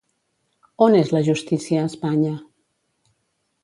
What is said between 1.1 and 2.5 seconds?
la justícia a Espanya?